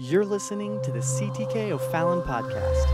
[0.00, 2.84] You're listening to the CTK O'Fallon podcast.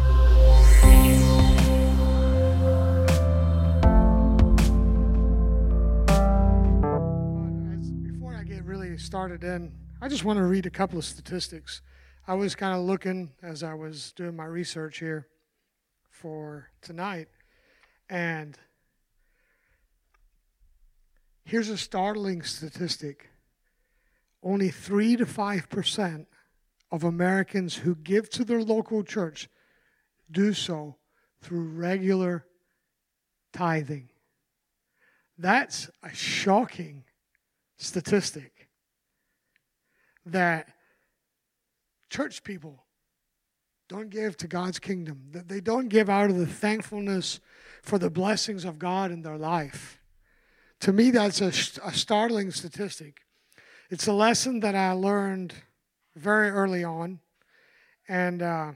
[7.78, 11.04] As, before I get really started in, I just want to read a couple of
[11.04, 11.82] statistics.
[12.26, 15.28] I was kind of looking as I was doing my research here
[16.08, 17.28] for tonight,
[18.08, 18.56] and
[21.44, 23.28] here's a startling statistic
[24.42, 26.26] only 3 to 5%
[26.94, 29.48] of Americans who give to their local church
[30.30, 30.94] do so
[31.42, 32.46] through regular
[33.52, 34.08] tithing.
[35.36, 37.02] That's a shocking
[37.78, 38.68] statistic
[40.24, 40.68] that
[42.10, 42.84] church people
[43.88, 47.40] don't give to God's kingdom, that they don't give out of the thankfulness
[47.82, 50.00] for the blessings of God in their life.
[50.82, 51.48] To me, that's a,
[51.84, 53.22] a startling statistic.
[53.90, 55.54] It's a lesson that I learned
[56.16, 57.20] very early on.
[58.08, 58.72] And uh,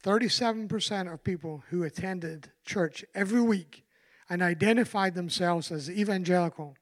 [0.00, 3.84] Thirty-seven percent of people who attended church every week
[4.30, 6.76] and identified themselves as evangelical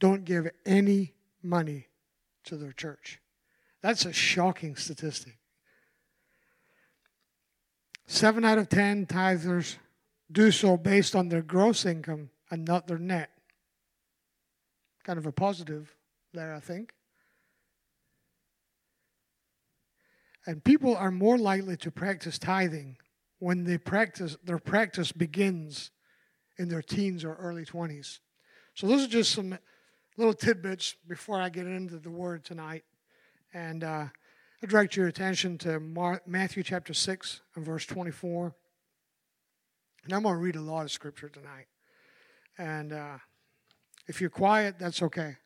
[0.00, 1.88] don't give any money
[2.44, 3.20] to their church.
[3.80, 5.38] That's a shocking statistic.
[8.06, 9.76] Seven out of ten tithers
[10.30, 13.30] do so based on their gross income and not their net.
[15.04, 15.94] Kind of a positive
[16.32, 16.92] there, I think.
[20.46, 22.96] And people are more likely to practice tithing
[23.38, 25.90] when they practice their practice begins
[26.58, 28.20] in their teens or early 20s.
[28.74, 29.58] So those are just some
[30.16, 32.84] little tidbits before I get into the word tonight.
[33.52, 34.06] And uh,
[34.62, 35.80] I direct your attention to
[36.26, 38.54] Matthew chapter 6 and verse 24.
[40.04, 41.66] And I'm going to read a lot of scripture tonight.
[42.58, 43.18] And uh,
[44.06, 45.36] if you're quiet, that's okay.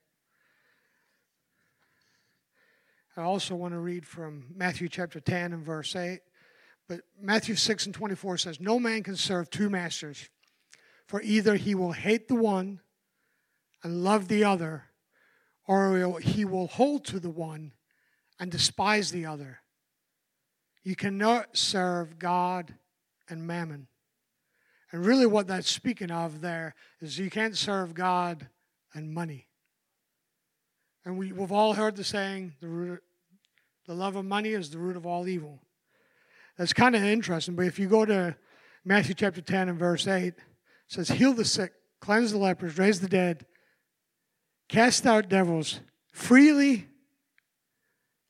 [3.17, 6.21] I also want to read from Matthew chapter 10 and verse 8.
[6.89, 10.29] But Matthew 6 and 24 says, No man can serve two masters,
[11.07, 12.81] for either he will hate the one
[13.83, 14.85] and love the other,
[15.67, 17.73] or he will hold to the one
[18.41, 19.61] and despise the other.
[20.83, 22.75] You cannot serve God
[23.29, 23.89] and mammon.
[24.91, 28.49] And really, what that's speaking of there is you can't serve God
[28.95, 29.47] and money.
[31.05, 33.03] And we, we've all heard the saying, the root,
[33.87, 35.61] the love of money is the root of all evil.
[36.57, 38.37] That's kind of interesting, but if you go to
[38.85, 40.35] Matthew chapter 10 and verse 8, it
[40.89, 43.47] says, Heal the sick, cleanse the lepers, raise the dead,
[44.69, 45.81] cast out devils.
[46.13, 46.89] Freely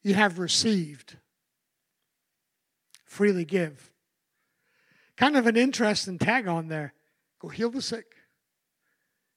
[0.02, 1.16] you have received,
[3.04, 3.90] freely give.
[5.18, 6.94] Kind of an interesting tag on there.
[7.40, 8.06] Go heal the sick,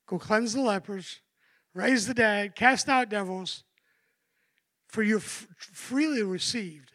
[0.06, 1.22] go cleanse the lepers,
[1.74, 3.64] raise the dead, cast out devils
[4.88, 6.92] for you f- freely received,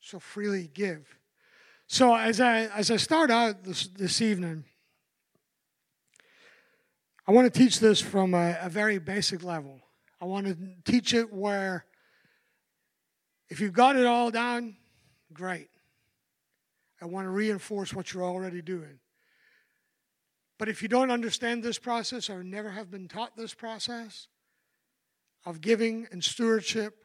[0.00, 1.14] so freely give.
[1.88, 4.64] So as I as I start out this this evening,
[7.26, 9.78] I want to teach this from a, a very basic level.
[10.22, 10.56] I want to
[10.90, 11.84] teach it where
[13.50, 14.76] if you've got it all down,
[15.34, 15.68] great.
[17.00, 18.98] I want to reinforce what you're already doing.
[20.58, 24.28] But if you don't understand this process or never have been taught this process
[25.46, 27.04] of giving and stewardship,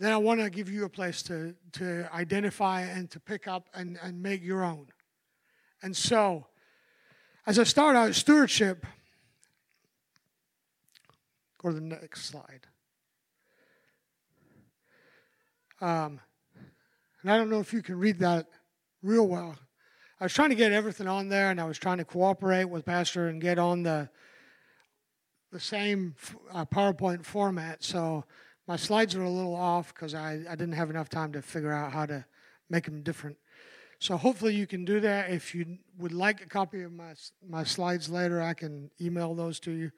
[0.00, 3.68] then I want to give you a place to, to identify and to pick up
[3.74, 4.88] and, and make your own.
[5.82, 6.46] And so,
[7.46, 8.84] as I start out stewardship,
[11.62, 12.66] go to the next slide.
[15.80, 16.20] Um,
[17.28, 18.46] and I don't know if you can read that
[19.02, 19.54] real well.
[20.18, 22.86] I was trying to get everything on there, and I was trying to cooperate with
[22.86, 24.08] Pastor and get on the
[25.52, 26.14] the same
[26.54, 27.84] uh, PowerPoint format.
[27.84, 28.24] So
[28.66, 31.70] my slides are a little off because I, I didn't have enough time to figure
[31.70, 32.24] out how to
[32.70, 33.36] make them different.
[33.98, 35.30] So hopefully you can do that.
[35.30, 37.12] If you would like a copy of my,
[37.46, 39.90] my slides later, I can email those to you.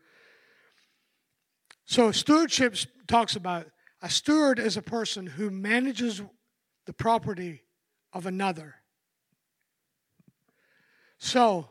[1.85, 2.75] So stewardship
[3.06, 3.67] talks about
[4.03, 6.23] a steward is a person who manages
[6.87, 7.62] the property
[8.12, 8.77] of another.
[11.19, 11.69] So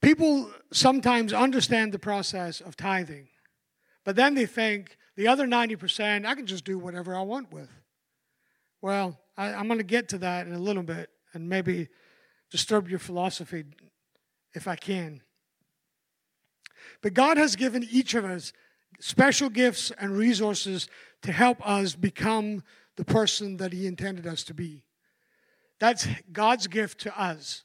[0.00, 3.28] people sometimes understand the process of tithing,
[4.04, 7.70] but then they think, the other 90%, I can just do whatever I want with.
[8.82, 11.88] Well, I, am going to get to that in a little bit and maybe
[12.50, 13.64] disturb your philosophy
[14.54, 15.22] if I can.
[17.02, 18.52] But God has given each of us
[19.00, 20.88] special gifts and resources
[21.22, 22.62] to help us become
[22.96, 24.84] the person that He intended us to be.
[25.78, 27.64] That's God's gift to us.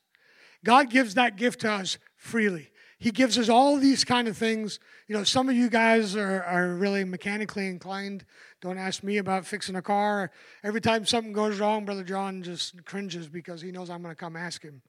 [0.63, 2.71] God gives that gift to us freely.
[2.99, 4.79] He gives us all these kind of things.
[5.07, 8.25] You know, some of you guys are, are really mechanically inclined.
[8.61, 10.29] Don't ask me about fixing a car.
[10.63, 14.19] Every time something goes wrong, Brother John just cringes because he knows I'm going to
[14.19, 14.83] come ask him,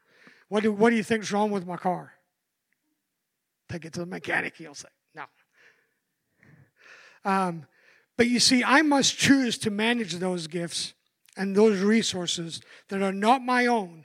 [0.49, 2.13] what do, what do you think's wrong with my car?
[3.71, 4.89] Take it to the mechanic, he'll say.
[5.15, 5.25] No.
[7.25, 7.65] Um,
[8.17, 10.95] but you see, I must choose to manage those gifts
[11.37, 14.05] and those resources that are not my own.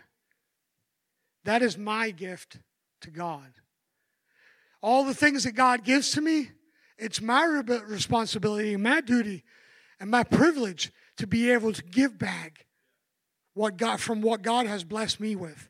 [1.44, 2.59] That is my gift
[3.01, 3.54] to God.
[4.81, 6.51] All the things that God gives to me,
[6.98, 9.44] it's my responsibility my duty
[10.00, 12.65] and my privilege to be able to give back
[13.53, 15.69] what God from what God has blessed me with.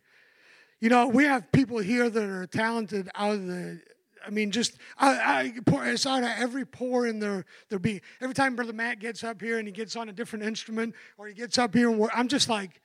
[0.80, 3.81] You know, we have people here that are talented out of the
[4.27, 8.01] I mean, just I, I pour, it's of every pore in their their being.
[8.19, 11.27] Every time Brother Matt gets up here and he gets on a different instrument, or
[11.27, 12.81] he gets up here and I'm just like,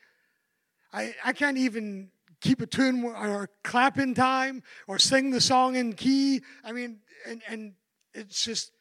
[0.92, 2.10] I I can't even
[2.40, 6.42] keep a tune or clap in time or sing the song in key.
[6.64, 7.72] I mean, and, and
[8.14, 8.72] it's just,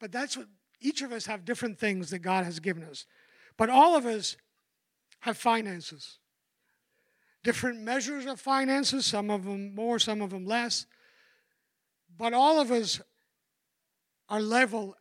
[0.00, 0.46] but that's what
[0.80, 3.06] each of us have different things that God has given us.
[3.56, 4.36] But all of us
[5.20, 6.18] have finances.
[7.42, 10.86] Different measures of finances, some of them more, some of them less.
[12.18, 13.00] But all of us
[14.28, 14.96] are level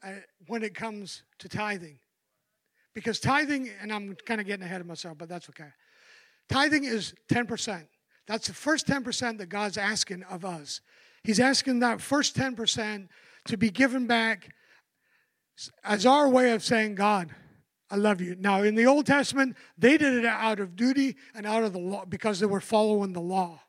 [0.47, 1.99] when it comes to tithing.
[2.93, 5.69] Because tithing, and I'm kind of getting ahead of myself, but that's okay.
[6.49, 7.87] Tithing is 10%.
[8.27, 10.81] That's the first 10% that God's asking of us.
[11.23, 13.07] He's asking that first 10%
[13.45, 14.53] to be given back
[15.83, 17.33] as our way of saying, God,
[17.89, 18.35] I love you.
[18.37, 21.79] Now, in the Old Testament, they did it out of duty and out of the
[21.79, 23.61] law because they were following the law.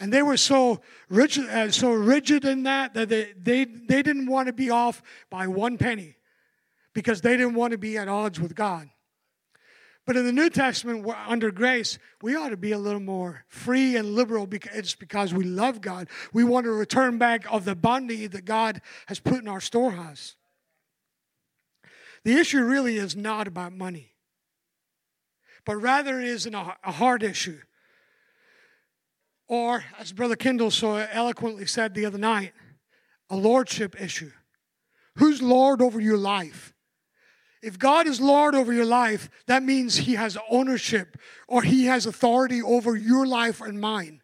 [0.00, 0.80] And they were so
[1.10, 5.02] rigid, uh, so rigid in that that they, they, they didn't want to be off
[5.28, 6.16] by one penny
[6.94, 8.88] because they didn't want to be at odds with God.
[10.06, 13.96] But in the New Testament, under grace, we ought to be a little more free
[13.96, 16.08] and liberal because it's because we love God.
[16.32, 20.34] We want to return back of the bounty that God has put in our storehouse.
[22.24, 24.14] The issue really is not about money,
[25.64, 27.60] but rather it is a heart issue.
[29.50, 32.52] Or, as Brother Kendall so eloquently said the other night,
[33.28, 34.30] a lordship issue.
[35.16, 36.72] Who's Lord over your life?
[37.60, 41.18] If God is Lord over your life, that means He has ownership
[41.48, 44.22] or He has authority over your life and mine.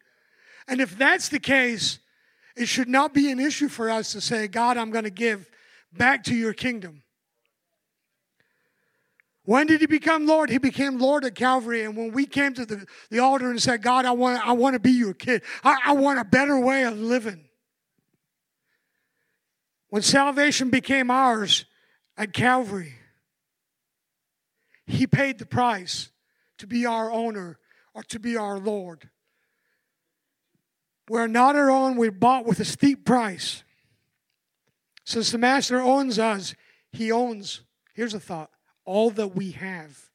[0.69, 1.99] And if that's the case,
[2.57, 5.51] it should not be an issue for us to say, God, I'm going to give
[5.93, 7.03] back to your kingdom.
[9.47, 10.51] When did he become Lord?
[10.51, 11.85] He became Lord at Calvary.
[11.85, 14.75] And when we came to the, the altar and said, God, I want, I want
[14.75, 17.45] to be your kid, I, I want a better way of living.
[19.89, 21.65] When salvation became ours
[22.17, 22.95] at Calvary,
[24.85, 26.11] he paid the price
[26.59, 27.59] to be our owner
[27.95, 29.09] or to be our Lord.
[31.09, 33.63] We're not our own, we're bought with a steep price.
[35.05, 36.57] Since the Master owns us,
[36.91, 37.61] he owns,
[37.95, 38.51] here's a thought,
[38.87, 40.11] all that we have.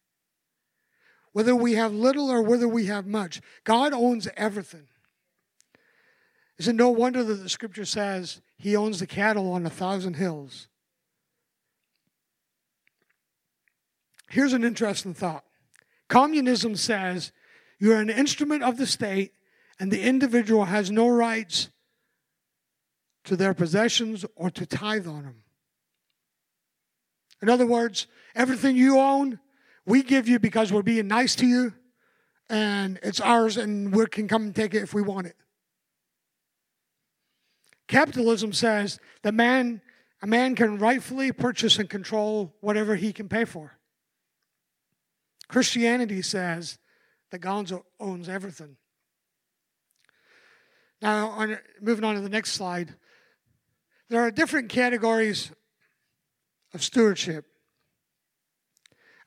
[1.34, 4.88] Whether we have little or whether we have much, God owns everything.
[6.58, 10.16] Is it no wonder that the scripture says he owns the cattle on a thousand
[10.16, 10.68] hills?
[14.30, 15.44] Here's an interesting thought
[16.08, 17.32] Communism says
[17.80, 19.34] you're an instrument of the state
[19.80, 21.70] and the individual has no rights
[23.24, 25.44] to their possessions or to tithe on them.
[27.42, 29.40] In other words, everything you own,
[29.86, 31.74] we give you because we're being nice to you
[32.50, 35.36] and it's ours and we can come and take it if we want it.
[37.88, 39.82] Capitalism says that man,
[40.22, 43.74] a man can rightfully purchase and control whatever he can pay for.
[45.48, 46.78] Christianity says
[47.32, 48.78] that God owns everything.
[51.02, 52.94] Now, on, moving on to the next slide,
[54.10, 55.52] there are different categories
[56.74, 57.46] of stewardship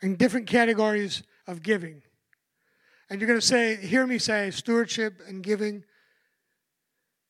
[0.03, 2.03] and different categories of giving.
[3.11, 5.85] And you're going to say, hear me say stewardship and giving,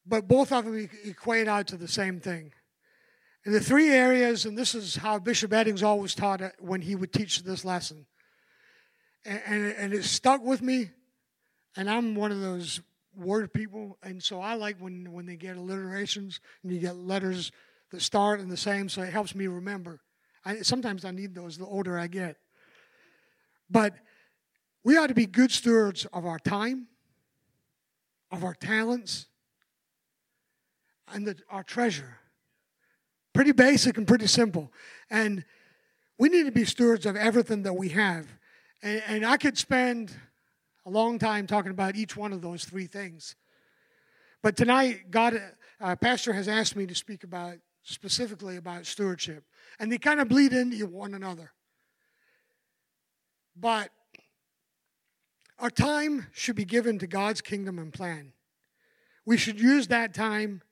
[0.06, 2.52] but both of them equate out to the same thing.
[3.44, 6.94] In the three areas, and this is how Bishop Eddings always taught it when he
[6.94, 8.06] would teach this lesson
[9.24, 10.90] and, and, and it stuck with me.
[11.76, 12.80] And I'm one of those
[13.16, 17.50] word people, and so I like when when they get alliterations and you get letters
[17.90, 20.00] that start in the same, so it helps me remember.
[20.44, 22.36] I, sometimes I need those the older I get.
[23.70, 23.94] But
[24.84, 26.88] we ought to be good stewards of our time,
[28.30, 29.26] of our talents,
[31.12, 32.18] and the, our treasure.
[33.32, 34.72] Pretty basic and pretty simple.
[35.10, 35.44] And
[36.18, 38.26] we need to be stewards of everything that we have.
[38.82, 40.12] And, and I could spend
[40.86, 43.36] a long time talking about each one of those three things.
[44.42, 45.40] But tonight, God,
[45.80, 49.44] uh, Pastor has asked me to speak about specifically about stewardship,
[49.78, 51.52] and they kind of bleed into one another.
[53.56, 53.90] But
[55.58, 58.32] our time should be given to God's kingdom and plan.
[59.24, 60.62] We should use that time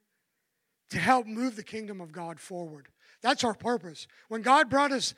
[0.90, 2.88] to help move the kingdom of God forward.
[3.22, 4.08] That's our purpose.
[4.28, 5.14] When God brought us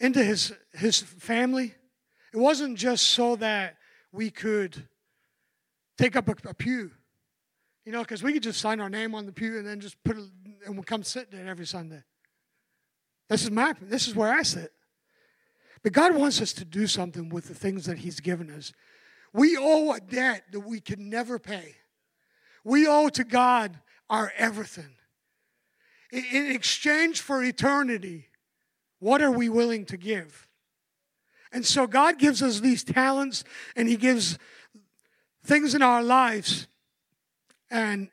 [0.00, 1.74] into his, his family,
[2.34, 3.76] it wasn't just so that
[4.10, 4.88] we could
[5.96, 6.90] take up a, a pew.
[7.84, 10.02] You know, because we could just sign our name on the pew and then just
[10.04, 10.24] put it,
[10.64, 12.02] and we'll come sit there every Sunday.
[13.28, 14.72] This is my, this is where I sit.
[15.82, 18.72] But God wants us to do something with the things that He's given us.
[19.32, 21.76] We owe a debt that we can never pay.
[22.64, 23.78] We owe to God
[24.08, 24.96] our everything.
[26.12, 28.28] In exchange for eternity,
[28.98, 30.46] what are we willing to give?
[31.52, 34.38] And so God gives us these talents and He gives
[35.44, 36.68] things in our lives.
[37.70, 38.10] And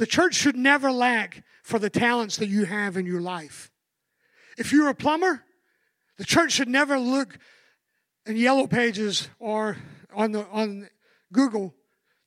[0.00, 3.70] the church should never lack for the talents that you have in your life.
[4.56, 5.44] If you're a plumber,
[6.16, 7.38] the church should never look
[8.24, 9.76] in yellow pages or
[10.14, 10.88] on, the, on
[11.34, 11.74] Google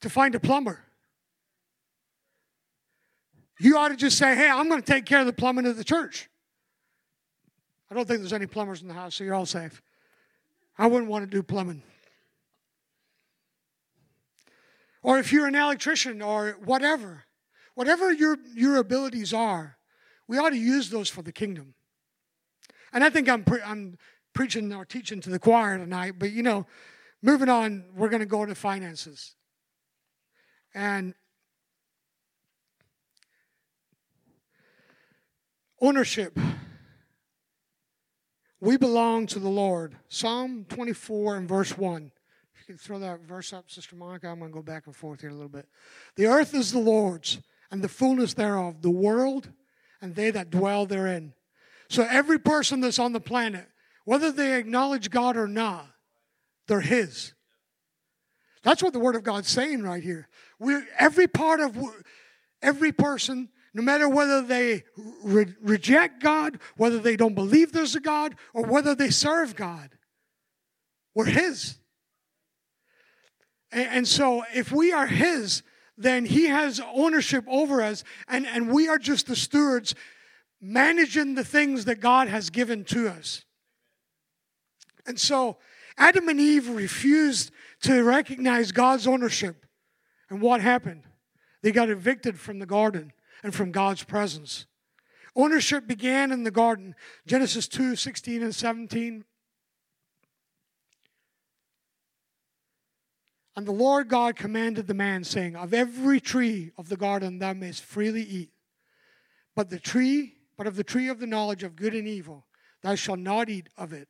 [0.01, 0.85] to find a plumber.
[3.59, 5.75] You ought to just say, hey, I'm going to take care of the plumbing of
[5.75, 6.29] the church.
[7.89, 9.81] I don't think there's any plumbers in the house, so you're all safe.
[10.77, 11.81] I wouldn't want to do plumbing.
[15.01, 17.25] Or if you're an electrician or whatever,
[17.75, 19.77] whatever your, your abilities are,
[20.27, 21.73] we ought to use those for the kingdom.
[22.91, 23.97] And I think I'm, pre- I'm
[24.33, 26.65] preaching or teaching to the choir tonight, but you know,
[27.21, 29.35] moving on, we're going to go to finances.
[30.75, 31.13] And
[35.83, 36.39] ownership.
[38.61, 39.97] We belong to the Lord.
[40.07, 42.11] Psalm 24 and verse 1.
[42.55, 44.95] If you can throw that verse up, Sister Monica, I'm going to go back and
[44.95, 45.67] forth here a little bit.
[46.15, 47.39] The earth is the Lord's,
[47.73, 49.49] and the fullness thereof, the world,
[49.99, 51.33] and they that dwell therein.
[51.89, 53.67] So every person that's on the planet,
[54.05, 55.87] whether they acknowledge God or not,
[56.67, 57.33] they're His.
[58.61, 60.29] That's what the Word of God's saying right here.
[60.59, 61.75] we every part of
[62.61, 64.83] every person, no matter whether they
[65.23, 69.89] re- reject God, whether they don't believe there's a God, or whether they serve God,
[71.15, 71.79] we're His.
[73.71, 75.63] And, and so if we are His,
[75.97, 79.95] then He has ownership over us, and, and we are just the stewards
[80.61, 83.43] managing the things that God has given to us.
[85.05, 85.57] And so
[85.97, 89.65] Adam and Eve refused to recognize God's ownership.
[90.29, 91.03] And what happened?
[91.61, 93.11] They got evicted from the garden
[93.43, 94.65] and from God's presence.
[95.35, 96.95] Ownership began in the garden.
[97.25, 99.25] Genesis 2 16 and 17.
[103.55, 107.53] And the Lord God commanded the man, saying, Of every tree of the garden thou
[107.53, 108.51] mayst freely eat,
[109.55, 112.45] but the tree but of the tree of the knowledge of good and evil,
[112.81, 114.07] thou shalt not eat of it.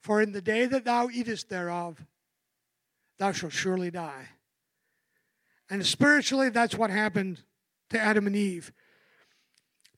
[0.00, 2.04] For in the day that thou eatest thereof,
[3.18, 4.28] thou shalt surely die.
[5.68, 7.42] And spiritually, that's what happened
[7.90, 8.72] to Adam and Eve.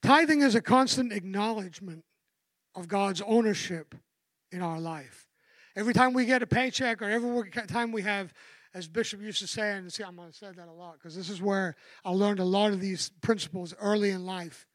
[0.01, 2.03] Tithing is a constant acknowledgement
[2.75, 3.95] of God's ownership
[4.51, 5.27] in our life.
[5.75, 8.33] Every time we get a paycheck or every time we have,
[8.73, 11.15] as Bishop used to say, and see, I'm going to say that a lot because
[11.15, 14.65] this is where I learned a lot of these principles early in life.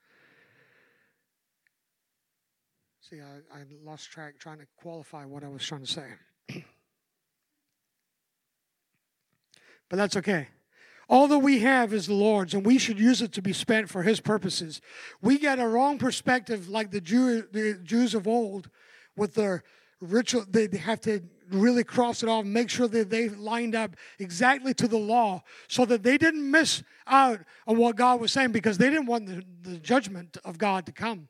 [3.01, 6.07] See, I, I lost track trying to qualify what I was trying to say.
[9.89, 10.49] but that's okay.
[11.09, 13.89] All that we have is the Lord's, and we should use it to be spent
[13.89, 14.83] for His purposes.
[15.23, 18.69] We get a wrong perspective, like the, Jew, the Jews of old,
[19.17, 19.65] with their
[20.01, 20.45] ritual.
[20.49, 24.89] They, have to really cross it off, make sure that they lined up exactly to
[24.89, 28.91] the law, so that they didn't miss out on what God was saying, because they
[28.91, 31.29] didn't want the, the judgment of God to come.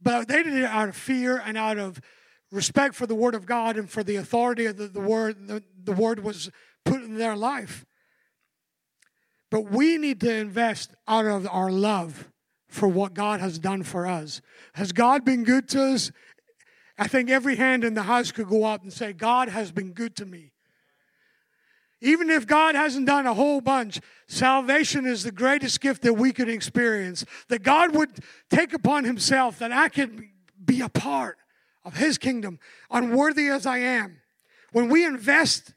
[0.00, 2.00] But they did it out of fear and out of
[2.50, 5.48] respect for the Word of God and for the authority of the, the Word.
[5.48, 6.50] The, the Word was
[6.84, 7.84] put in their life.
[9.50, 12.28] But we need to invest out of our love
[12.68, 14.42] for what God has done for us.
[14.74, 16.12] Has God been good to us?
[16.98, 19.92] I think every hand in the house could go up and say, God has been
[19.92, 20.50] good to me.
[22.00, 26.32] Even if God hasn't done a whole bunch, salvation is the greatest gift that we
[26.32, 27.24] could experience.
[27.48, 28.10] That God would
[28.50, 30.22] take upon Himself, that I could
[30.64, 31.38] be a part
[31.84, 32.58] of His kingdom,
[32.90, 34.20] unworthy as I am.
[34.72, 35.72] When we invest,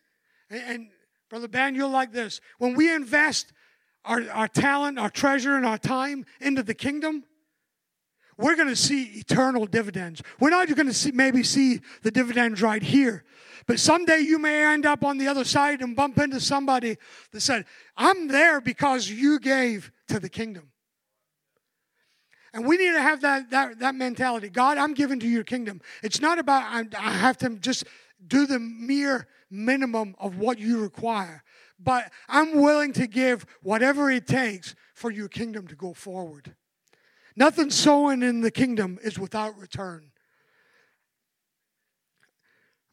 [0.50, 0.90] and
[1.30, 3.54] Brother Ben, you'll like this, when we invest
[4.06, 7.24] our, our talent, our treasure, and our time into the kingdom,
[8.42, 10.22] we're going to see eternal dividends.
[10.40, 13.24] We're not going to see, maybe see the dividends right here.
[13.68, 16.98] But someday you may end up on the other side and bump into somebody
[17.32, 20.72] that said, I'm there because you gave to the kingdom.
[22.54, 24.50] And we need to have that, that, that mentality.
[24.50, 25.80] God, I'm giving to your kingdom.
[26.04, 27.86] It's not about I, I have to just
[28.28, 31.44] do the mere minimum of what you require,
[31.80, 36.56] but I'm willing to give whatever it takes for your kingdom to go forward.
[37.36, 40.12] Nothing sown in the kingdom is without return.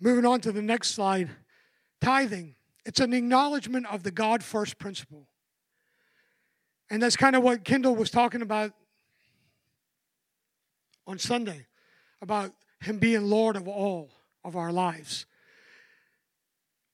[0.01, 1.31] Moving on to the next slide
[2.01, 2.55] tithing.
[2.85, 5.27] It's an acknowledgement of the God first principle.
[6.91, 8.73] And that's kind of what Kendall was talking about
[11.07, 11.67] on Sunday
[12.23, 14.11] about Him being Lord of all
[14.45, 15.27] of our lives.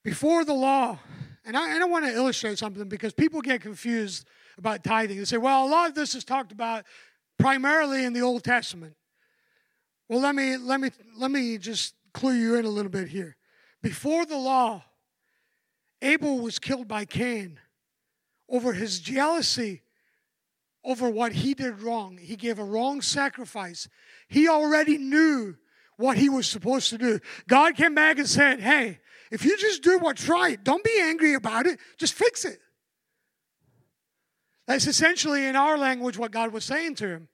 [0.03, 0.99] Before the law,
[1.45, 4.27] and I, and I want to illustrate something because people get confused
[4.59, 5.19] about tithing.
[5.19, 6.85] They say, well, a lot of this is talked about
[7.39, 8.95] primarily in the Old Testament.
[10.09, 13.37] Well, let me, let me, let me just clue you in a little bit here.
[13.83, 14.85] Before the law,
[16.03, 17.59] Abel was killed by Cain
[18.49, 19.83] over his jealousy
[20.85, 22.19] over what he did wrong.
[22.19, 23.89] He gave a wrong sacrifice.
[24.29, 25.57] He already knew
[25.97, 27.21] what he was supposed to do.
[27.49, 29.01] God came back and said, Hey,
[29.31, 32.61] if you just do what's right, don't be angry about it, just fix it.
[34.67, 37.29] That's essentially in our language what God was saying to him.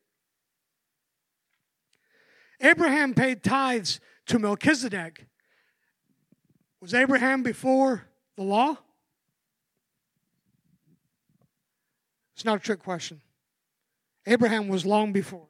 [2.61, 5.27] Abraham paid tithes to Melchizedek.
[6.81, 8.07] Was Abraham before
[8.37, 8.77] the law?
[12.35, 13.21] It's not a trick question.
[14.27, 15.47] Abraham was long before.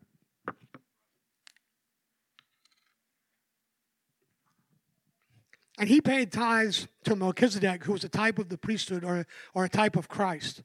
[5.78, 9.64] And he paid tithes to Melchizedek, who was a type of the priesthood or, or
[9.64, 10.62] a type of Christ,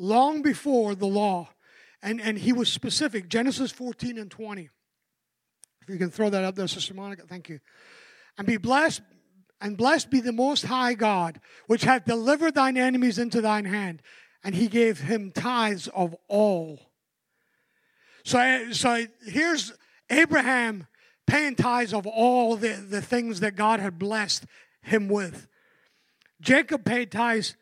[0.00, 1.50] long before the law.
[2.02, 4.70] And, and he was specific Genesis 14 and 20.
[5.82, 7.60] If you can throw that up there, Sister Monica, thank you.
[8.38, 9.02] And be blessed,
[9.60, 14.02] and blessed be the Most High God, which hath delivered thine enemies into thine hand.
[14.42, 16.80] And he gave him tithes of all.
[18.24, 19.72] So, eh, so here's
[20.08, 20.86] Abraham
[21.26, 24.46] paying tithes of all the, the things that God had blessed
[24.82, 25.46] him with.
[26.40, 27.54] Jacob paid tithes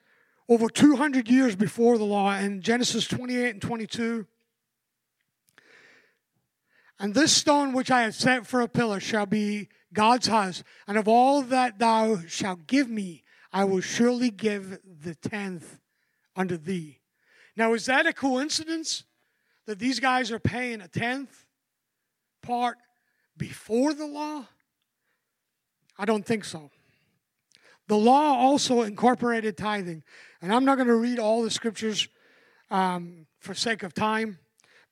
[0.49, 4.27] over 200 years before the law in Genesis 28 and 22.
[6.99, 10.99] And this stone which I have set for a pillar shall be God's house, and
[10.99, 15.81] of all that thou shalt give me, I will surely give the tenth
[16.37, 17.01] unto thee.
[17.57, 19.05] Now, is that a coincidence
[19.67, 21.47] that these guys are paying a tenth
[22.43, 22.77] part
[23.37, 24.47] before the law?
[25.99, 26.71] I don't think so.
[27.89, 30.05] The law also incorporated tithing.
[30.41, 32.09] And I'm not going to read all the scriptures
[32.71, 34.39] um, for sake of time,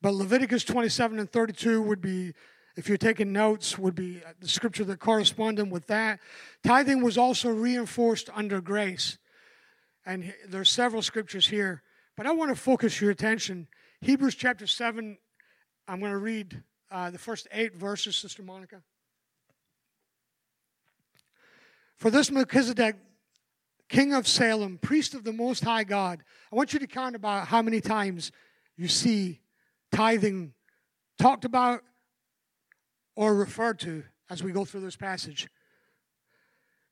[0.02, 2.32] but Leviticus 27 and 32 would be,
[2.76, 6.18] if you're taking notes, would be the scripture that corresponded with that.
[6.64, 9.18] Tithing was also reinforced under grace.
[10.04, 11.82] And there's several scriptures here,
[12.16, 13.68] but I want to focus your attention.
[14.00, 15.18] Hebrews chapter 7,
[15.88, 18.82] I'm going to read uh, the first eight verses, Sister Monica.
[21.96, 22.96] For this Melchizedek,
[23.88, 26.22] king of Salem, priest of the Most High God,
[26.52, 28.32] I want you to count about how many times
[28.76, 29.40] you see
[29.92, 30.52] tithing
[31.18, 31.82] talked about
[33.14, 35.48] or referred to as we go through this passage.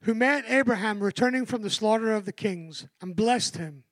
[0.02, 3.85] Who met Abraham returning from the slaughter of the kings and blessed him.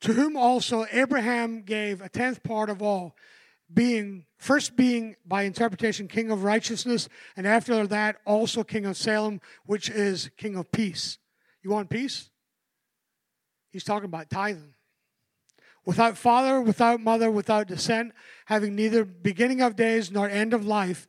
[0.00, 3.14] To whom also Abraham gave a tenth part of all
[3.72, 9.40] being first being by interpretation king of righteousness and after that also king of salem
[9.64, 11.18] which is king of peace
[11.62, 12.30] you want peace
[13.70, 14.74] he's talking about tithing
[15.84, 18.12] without father without mother without descent
[18.46, 21.06] having neither beginning of days nor end of life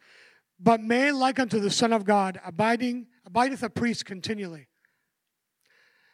[0.59, 4.67] but made like unto the son of god abiding abideth a priest continually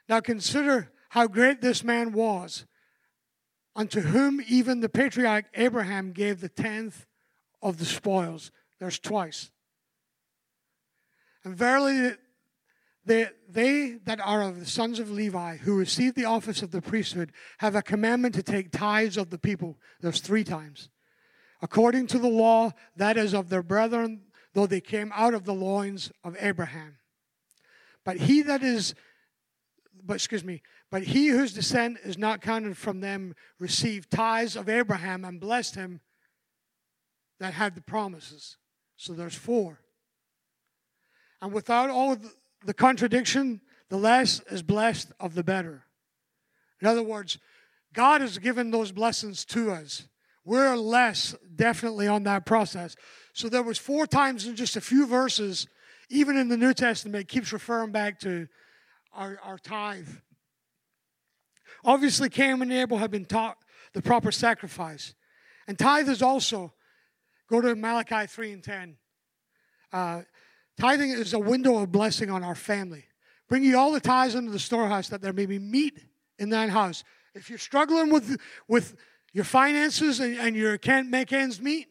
[0.08, 2.65] now consider how great this man was
[3.75, 7.06] unto whom even the patriarch Abraham gave the tenth
[7.62, 8.52] of the spoils.
[8.80, 9.52] There's twice.
[11.43, 12.15] And verily,
[13.10, 16.82] they, they that are of the sons of Levi, who receive the office of the
[16.82, 19.80] priesthood, have a commandment to take tithes of the people.
[20.00, 20.89] There's three times.
[21.60, 24.22] According to the law, that is of their brethren,
[24.54, 26.98] though they came out of the loins of Abraham.
[28.06, 28.93] But he that is,
[30.04, 34.69] but excuse me, but he whose descent is not counted from them received tithes of
[34.69, 36.02] Abraham and blessed him
[37.39, 38.58] that had the promises.
[38.98, 39.80] So there's four.
[41.41, 42.17] And without all
[42.65, 45.84] the contradiction, the less is blessed of the better.
[46.82, 47.38] In other words,
[47.93, 50.08] God has given those blessings to us.
[50.45, 52.95] We're less definitely on that process.
[53.34, 55.67] So there was four times in just a few verses,
[56.10, 58.48] even in the New Testament, it keeps referring back to
[59.13, 60.10] our, our tithe.
[61.84, 63.58] Obviously, Cain and Abel have been taught
[63.93, 65.13] the proper sacrifice.
[65.67, 66.74] And tithe is also,
[67.50, 68.98] go to Malachi 3 and 10.
[69.91, 70.22] Uh,
[70.80, 73.06] tithing is a window of blessing on our family.
[73.48, 76.00] Bring ye all the tithes into the storehouse that there may be meat
[76.38, 77.04] in thine house.
[77.36, 78.96] If you're struggling with, with
[79.34, 81.88] your finances and, and you can't make ends meet,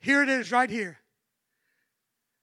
[0.00, 0.98] here it is right here.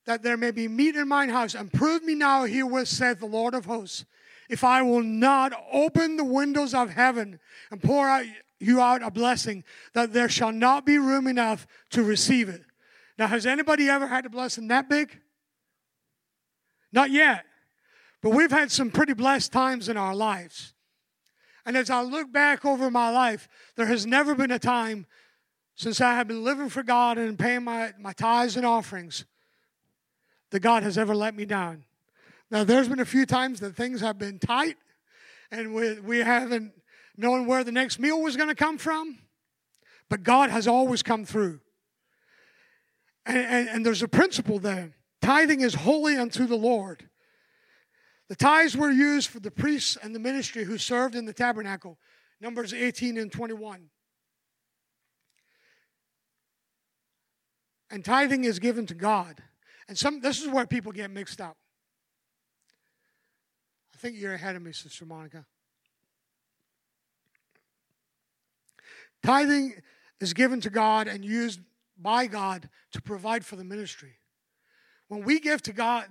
[0.06, 3.28] That there may be meat in mine house, and prove me now herewith, saith the
[3.28, 4.06] Lord of hosts,
[4.50, 8.26] if I will not open the windows of heaven and pour out
[8.60, 12.64] you out a blessing, that there shall not be room enough to receive it.
[13.22, 15.20] Now, has anybody ever had a blessing that big?
[16.92, 17.46] Not yet.
[18.24, 20.74] But we've had some pretty blessed times in our lives.
[21.64, 25.06] And as I look back over my life, there has never been a time
[25.76, 29.26] since I have been living for God and paying my, my tithes and offerings
[30.50, 31.84] that God has ever let me down.
[32.50, 34.78] Now, there's been a few times that things have been tight
[35.52, 36.74] and we, we haven't
[37.16, 39.20] known where the next meal was going to come from,
[40.10, 41.60] but God has always come through.
[43.26, 47.08] And, and, and there's a principle there tithing is holy unto the Lord.
[48.28, 52.00] The tithes were used for the priests and the ministry who served in the tabernacle.
[52.40, 53.90] Numbers 18 and 21.
[57.92, 59.44] And tithing is given to God.
[59.88, 61.58] And some this is where people get mixed up.
[63.94, 65.46] I think you're ahead of me, Sister Monica.
[69.22, 69.74] Tithing
[70.20, 71.60] is given to God and used
[72.02, 74.14] by God to provide for the ministry.
[75.08, 76.06] When we give to God,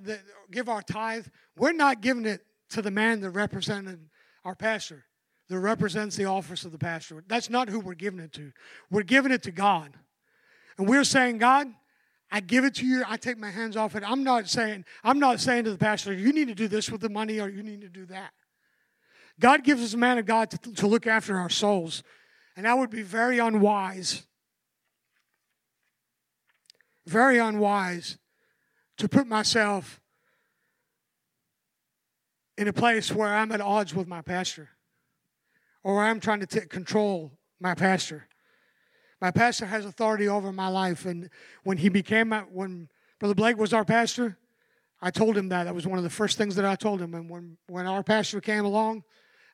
[0.50, 1.26] give our tithe,
[1.57, 3.98] we're not giving it to the man that represented
[4.44, 5.05] our pastor,
[5.48, 7.24] that represents the office of the pastor.
[7.26, 8.53] That's not who we're giving it to.
[8.90, 9.94] We're giving it to God.
[10.79, 11.68] And we're saying, God,
[12.31, 13.03] I give it to you.
[13.07, 14.05] I take my hands off it.
[14.07, 17.00] I'm not saying, I'm not saying to the pastor, you need to do this with
[17.00, 18.33] the money or you need to do that.
[19.40, 22.03] God gives us a man of God to, to look after our souls.
[22.57, 24.26] And that would be very unwise.
[27.06, 28.18] Very unwise
[28.98, 30.00] to put myself
[32.58, 34.68] in a place where I'm at odds with my pastor
[35.82, 38.28] or I'm trying to t- control my pastor.
[39.20, 41.28] My pastor has authority over my life, and
[41.62, 44.38] when he became my, when Brother Blake was our pastor,
[45.02, 45.64] I told him that.
[45.64, 47.14] That was one of the first things that I told him.
[47.14, 49.04] And when, when our pastor came along,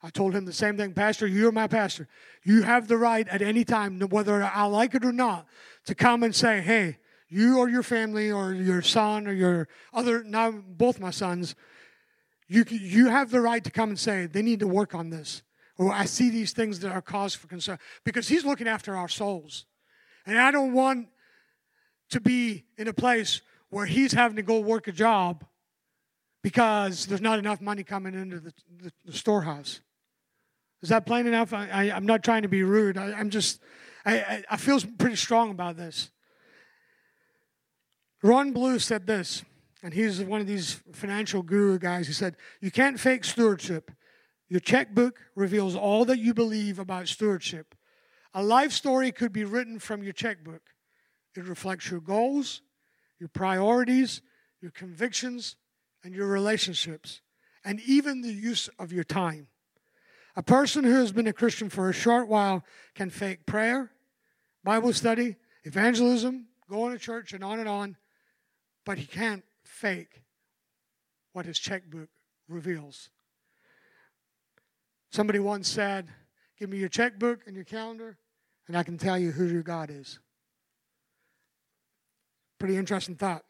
[0.02, 2.08] I told him the same thing Pastor, you're my pastor.
[2.44, 5.46] You have the right at any time, whether I like it or not,
[5.86, 10.22] to come and say, hey, you or your family or your son or your other,
[10.22, 11.54] now both my sons,
[12.48, 15.42] you, you have the right to come and say, they need to work on this.
[15.78, 17.78] Or I see these things that are cause for concern.
[18.04, 19.66] Because he's looking after our souls.
[20.24, 21.08] And I don't want
[22.10, 25.44] to be in a place where he's having to go work a job
[26.42, 29.80] because there's not enough money coming into the, the, the storehouse.
[30.82, 31.52] Is that plain enough?
[31.52, 32.96] I, am not trying to be rude.
[32.96, 33.60] I, am just,
[34.04, 36.10] I, I, I feel pretty strong about this.
[38.22, 39.44] Ron Blue said this,
[39.82, 42.06] and he's one of these financial guru guys.
[42.06, 43.90] He said, You can't fake stewardship.
[44.48, 47.74] Your checkbook reveals all that you believe about stewardship.
[48.32, 50.62] A life story could be written from your checkbook.
[51.36, 52.62] It reflects your goals,
[53.18, 54.22] your priorities,
[54.62, 55.56] your convictions,
[56.02, 57.20] and your relationships,
[57.64, 59.48] and even the use of your time.
[60.36, 63.90] A person who has been a Christian for a short while can fake prayer,
[64.64, 67.96] Bible study, evangelism, going to church, and on and on
[68.86, 70.22] but he can't fake
[71.32, 72.08] what his checkbook
[72.48, 73.10] reveals.
[75.10, 76.08] Somebody once said,
[76.58, 78.16] Give me your checkbook and your calendar,
[78.66, 80.20] and I can tell you who your God is.
[82.58, 83.44] Pretty interesting thought.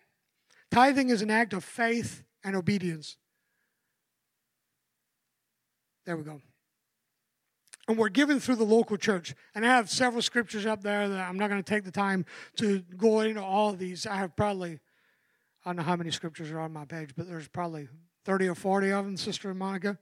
[0.73, 3.17] Tithing is an act of faith and obedience.
[6.05, 6.41] There we go.
[7.87, 9.35] And we're given through the local church.
[9.55, 12.27] And I have several scriptures up there that I'm not going to take the time
[12.57, 14.07] to go into all of these.
[14.07, 14.81] I have probably
[15.67, 17.89] I don't know how many scriptures are on my page, but there's probably
[18.25, 19.99] 30 or 40 of them, Sister Monica.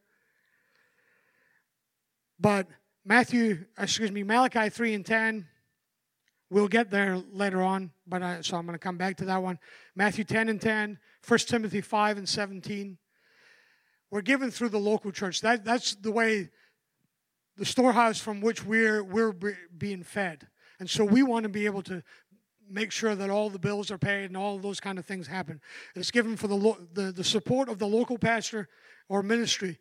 [2.38, 2.66] But
[3.03, 5.46] Matthew, excuse me, Malachi 3 and 10,
[6.50, 9.42] we'll get there later on, but I, so I'm going to come back to that
[9.42, 9.59] one.
[9.96, 12.98] Matthew 10 and 10, 1 Timothy 5 and 17.
[14.11, 15.40] We're given through the local church.
[15.40, 16.50] That, that's the way,
[17.57, 19.33] the storehouse from which we're, we're
[19.79, 20.46] being fed.
[20.79, 22.03] And so we want to be able to
[22.68, 25.61] make sure that all the bills are paid and all those kind of things happen.
[25.94, 28.68] It's given for the, lo- the, the support of the local pastor
[29.09, 29.79] or ministry.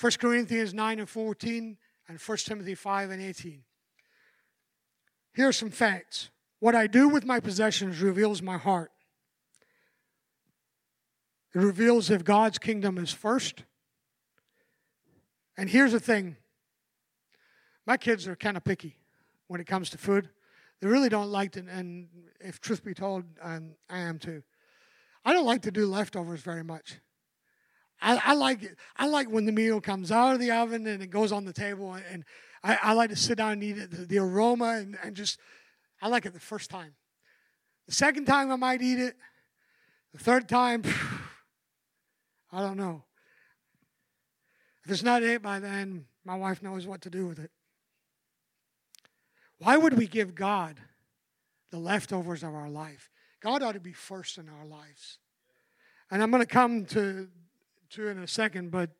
[0.00, 1.76] 1 Corinthians 9 and 14
[2.08, 3.62] and 1 Timothy 5 and 18.
[5.34, 6.30] Here are some facts.
[6.60, 8.90] What I do with my possessions reveals my heart.
[11.54, 13.64] It reveals if God's kingdom is first.
[15.56, 16.36] And here's the thing
[17.86, 18.96] my kids are kind of picky
[19.48, 20.28] when it comes to food.
[20.82, 22.08] They really don't like it, and
[22.40, 24.42] if truth be told, um, I am too.
[25.24, 26.98] I don't like to do leftovers very much.
[28.00, 31.06] I, I, like I like when the meal comes out of the oven and it
[31.06, 32.24] goes on the table, and
[32.64, 33.92] I, I like to sit down and eat it.
[33.92, 35.38] The, the aroma and, and just
[36.02, 36.94] I like it the first time.
[37.86, 39.14] The second time I might eat it.
[40.12, 40.82] The third time,
[42.52, 43.04] I don't know.
[44.84, 47.52] If it's not ate by then, my wife knows what to do with it.
[49.62, 50.80] Why would we give God
[51.70, 53.10] the leftovers of our life?
[53.40, 55.18] God ought to be first in our lives.
[56.10, 57.28] And I'm going to come to,
[57.90, 58.90] to in a second, but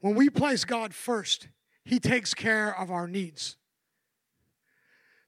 [0.00, 1.46] when we place God first,
[1.84, 3.56] He takes care of our needs.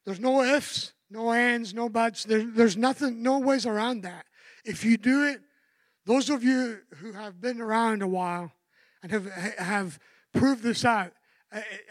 [0.04, 2.24] There's no ifs, no ands, no buts.
[2.24, 4.26] There, there's nothing, no ways around that.
[4.64, 5.40] If you do it,
[6.04, 8.50] those of you who have been around a while
[9.04, 10.00] and have, have
[10.32, 11.12] proved this out,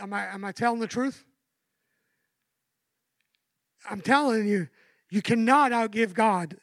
[0.02, 1.24] am I, am I telling the truth?
[3.89, 4.67] I'm telling you,
[5.10, 6.58] you cannot outgive God.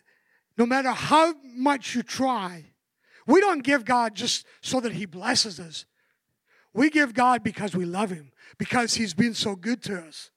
[0.59, 2.67] No matter how much you try,
[3.27, 5.87] we don't give God just so that He blesses us.
[6.75, 10.31] We give God because we love Him, because He's been so good to us,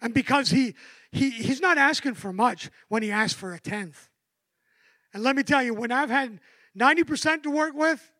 [0.00, 0.74] and because He,
[1.10, 4.08] he He's not asking for much when He asks for a tenth.
[5.12, 6.38] And let me tell you, when I've had
[6.78, 8.12] 90% to work with,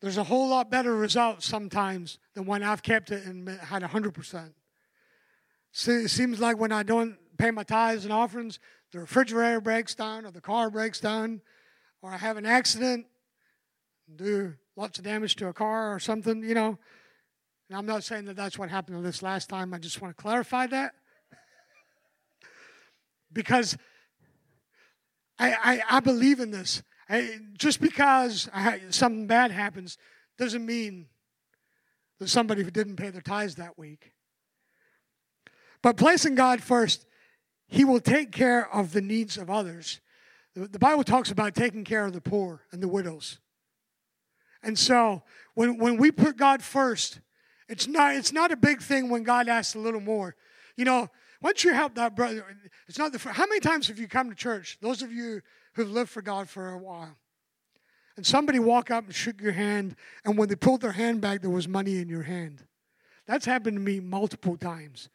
[0.00, 4.52] There's a whole lot better results sometimes than when I've kept it and had 100%.
[5.72, 8.58] it seems like when I don't pay my tithes and offerings,
[8.92, 11.42] the refrigerator breaks down or the car breaks down
[12.02, 13.06] or I have an accident
[14.16, 16.78] do lots of damage to a car or something, you know.
[17.68, 19.72] And I'm not saying that that's what happened this last time.
[19.72, 20.94] I just want to clarify that.
[23.32, 23.76] because
[25.38, 26.82] I, I, I believe in this.
[27.54, 28.48] Just because
[28.90, 29.98] something bad happens
[30.38, 31.06] doesn't mean
[32.18, 34.12] that somebody who didn't pay their tithes that week.
[35.82, 37.06] But placing God first,
[37.66, 40.00] He will take care of the needs of others.
[40.54, 43.38] The Bible talks about taking care of the poor and the widows.
[44.62, 45.22] And so
[45.54, 47.20] when, when we put God first,
[47.68, 50.36] it's not, it's not a big thing when God asks a little more.
[50.76, 51.08] You know,
[51.42, 52.44] once you help that brother,
[52.86, 54.78] it's not the how many times have you come to church?
[54.80, 55.40] Those of you
[55.74, 57.16] who've lived for God for a while.
[58.16, 61.40] And somebody walk up and shook your hand, and when they pulled their hand back,
[61.40, 62.64] there was money in your hand.
[63.26, 65.08] That's happened to me multiple times.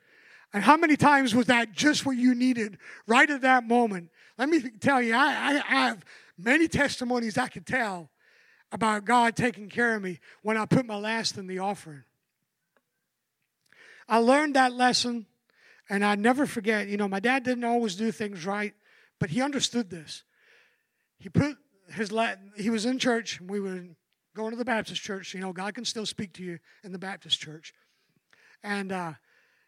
[0.54, 4.10] And how many times was that just what you needed right at that moment?
[4.38, 6.06] Let me tell you, I, I have
[6.38, 8.10] many testimonies I could tell
[8.72, 12.04] about God taking care of me when I put my last in the offering.
[14.08, 15.26] I learned that lesson,
[15.90, 16.88] and I never forget.
[16.88, 18.74] You know, my dad didn't always do things right,
[19.20, 20.24] but he understood this
[21.18, 21.58] he put
[21.94, 23.40] his Latin, he was in church.
[23.42, 23.84] We were
[24.36, 25.34] going to the Baptist church.
[25.34, 27.74] You know, God can still speak to you in the Baptist church.
[28.64, 29.14] And uh,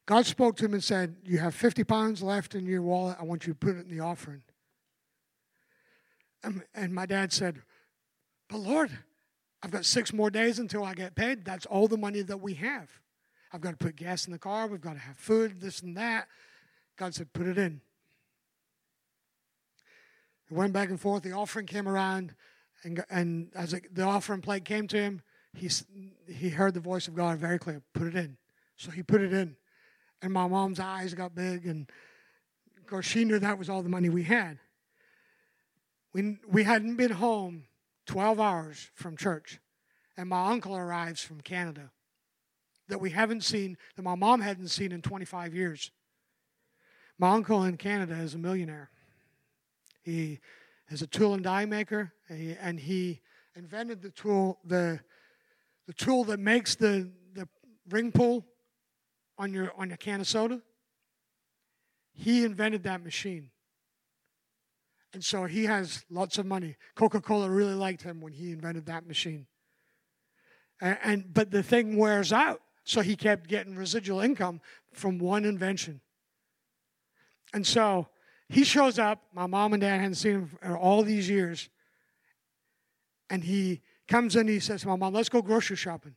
[0.06, 3.18] God spoke to him and said, You have 50 pounds left in your wallet.
[3.20, 4.42] I want you to put it in the offering.
[6.44, 7.62] And, and my dad said,
[8.50, 8.92] But Lord,
[9.64, 11.46] I've got six more days until I get paid.
[11.46, 12.90] That's all the money that we have.
[13.54, 14.68] I've got to put gas in the car.
[14.68, 16.28] We've got to have food, this and that.
[16.98, 17.82] God said, Put it in.
[20.50, 21.24] He went back and forth.
[21.24, 22.34] The offering came around,
[22.84, 25.22] and, and as it, the offering plate came to him,
[25.54, 25.70] he,
[26.28, 28.38] he heard the voice of God very clear put it in.
[28.78, 29.56] So he put it in.
[30.22, 31.90] And my mom's eyes got big, and
[32.78, 34.60] of course, she knew that was all the money we had.
[36.14, 37.66] We, we hadn't been home
[38.08, 39.60] 12 hours from church,
[40.16, 41.92] and my uncle arrives from Canada
[42.88, 45.92] that we haven't seen, that my mom hadn't seen in 25 years.
[47.20, 48.90] My uncle in Canada is a millionaire.
[50.04, 50.40] He
[50.90, 53.22] is a tool and die maker, and he,
[53.58, 55.00] invented the tool, the,
[55.88, 57.48] the tool that makes the, the
[57.90, 58.46] ring pull
[59.38, 60.62] on your, on your can of soda.
[62.14, 63.50] He invented that machine.
[65.14, 66.76] And so he has lots of money.
[66.96, 69.48] Coca Cola really liked him when he invented that machine.
[70.80, 74.62] And, and, but the thing wears out, so he kept getting residual income
[74.94, 76.00] from one invention.
[77.54, 78.08] And so
[78.48, 79.24] he shows up.
[79.34, 81.70] My mom and dad hadn't seen him for all these years.
[83.30, 86.16] And he comes in he says to my mom, let's go grocery shopping.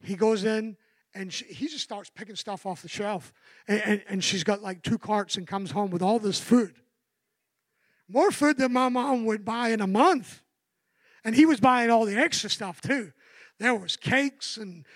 [0.00, 0.76] He goes in
[1.14, 3.32] and she, he just starts picking stuff off the shelf.
[3.66, 6.76] And, and, and she's got like two carts and comes home with all this food.
[8.08, 10.42] More food than my mom would buy in a month.
[11.24, 13.12] And he was buying all the extra stuff too.
[13.58, 14.86] there was cakes and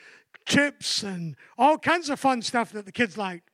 [0.46, 3.50] chips and all kinds of fun stuff that the kids liked.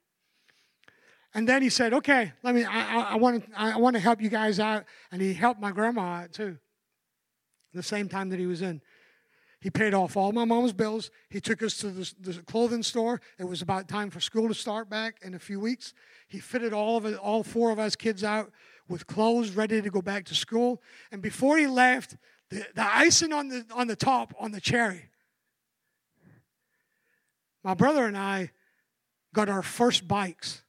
[1.35, 2.65] And then he said, "Okay, let me.
[2.65, 3.61] I want to.
[3.61, 6.59] I want to help you guys out." And he helped my grandma out too.
[7.75, 8.81] The same time that he was in,
[9.61, 11.11] he paid off all my mom's bills.
[11.29, 13.21] He took us to the, the clothing store.
[13.39, 15.95] It was about time for school to start back in a few weeks.
[16.29, 18.51] He fitted all of it, all four of us kids out
[18.89, 20.81] with clothes, ready to go back to school.
[21.13, 22.17] And before he left,
[22.51, 25.11] the, the icing on the on the top on the cherry.
[27.69, 28.51] My brother and I
[29.35, 30.63] got our first bikes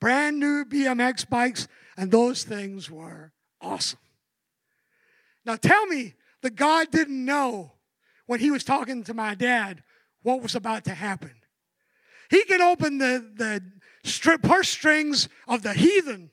[0.00, 3.98] brand new BMX bikes, and those things were awesome.
[5.44, 7.72] Now tell me that God didn't know
[8.24, 9.82] when he was talking to my dad
[10.22, 11.32] what was about to happen.
[12.30, 13.62] He can open the, the
[14.08, 16.30] strip, purse strings of the heathen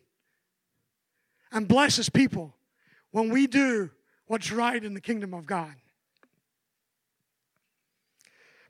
[1.51, 2.55] and bless his people
[3.11, 3.91] when we do
[4.27, 5.75] what's right in the kingdom of God.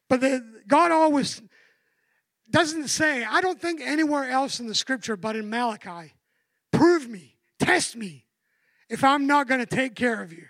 [0.09, 1.41] But the, God always
[2.49, 6.13] doesn't say, I don't think anywhere else in the scripture but in Malachi,
[6.71, 8.25] prove me, test me
[8.89, 10.45] if I'm not going to take care of you.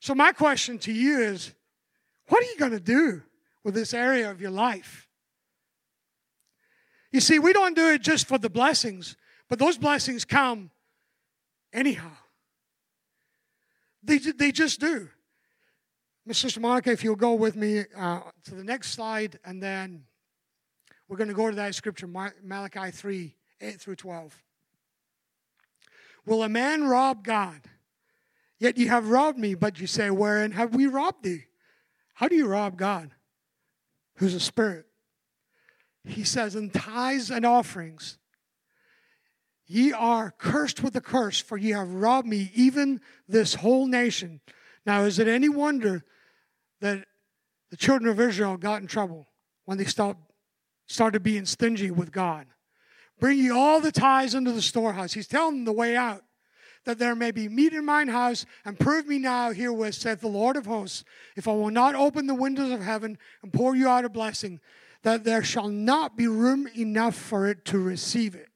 [0.00, 1.54] So, my question to you is
[2.28, 3.22] what are you going to do
[3.62, 5.06] with this area of your life?
[7.12, 9.16] You see, we don't do it just for the blessings,
[9.48, 10.70] but those blessings come
[11.72, 12.10] anyhow.
[14.02, 15.08] They, they just do.
[16.30, 20.04] Sister Monica, if you'll go with me uh, to the next slide, and then
[21.08, 24.42] we're going to go to that scripture, Malachi 3 8 through 12.
[26.24, 27.60] Will a man rob God?
[28.58, 31.46] Yet you have robbed me, but you say, Wherein have we robbed thee?
[32.14, 33.10] How do you rob God,
[34.16, 34.86] who's a spirit?
[36.04, 38.18] He says, In tithes and offerings,
[39.66, 44.40] ye are cursed with a curse, for ye have robbed me, even this whole nation.
[44.86, 46.04] Now, is it any wonder
[46.82, 47.04] that
[47.70, 49.26] the children of Israel got in trouble
[49.64, 50.20] when they stopped,
[50.86, 52.46] started being stingy with God.
[53.18, 55.12] Bring ye all the tithes into the storehouse.
[55.12, 56.22] He's telling them the way out.
[56.84, 60.26] That there may be meat in mine house, and prove me now herewith, saith the
[60.26, 61.04] Lord of hosts,
[61.36, 64.58] if I will not open the windows of heaven and pour you out a blessing,
[65.04, 68.48] that there shall not be room enough for it to receive it.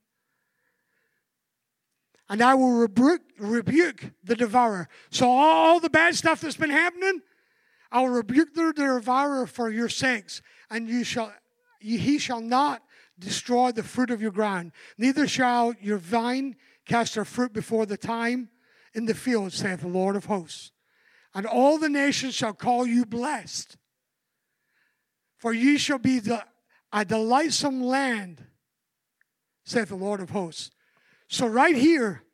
[2.29, 4.89] And I will rebuke, rebuke the devourer.
[5.11, 7.23] So, all the bad stuff that's been happening,
[7.97, 11.33] I will rebuke the devourer for your sakes, and you shall,
[11.81, 12.83] he shall not
[13.19, 14.73] destroy the fruit of your ground.
[14.99, 18.51] Neither shall your vine cast her fruit before the time
[18.93, 20.73] in the field, saith the Lord of hosts.
[21.35, 23.79] And all the nations shall call you blessed,
[25.39, 26.45] for ye shall be the,
[26.93, 28.45] a delightsome land,
[29.65, 30.71] saith the Lord of hosts.
[31.29, 32.25] So, right here,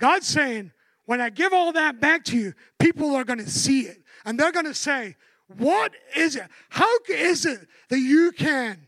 [0.00, 0.72] God's saying,
[1.04, 4.38] when I give all that back to you, people are going to see it and
[4.38, 5.16] they're going to say,
[5.58, 6.46] What is it?
[6.70, 8.86] How is it that you can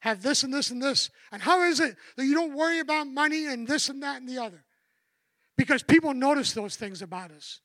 [0.00, 1.10] have this and this and this?
[1.32, 4.28] And how is it that you don't worry about money and this and that and
[4.28, 4.64] the other?
[5.56, 7.60] Because people notice those things about us.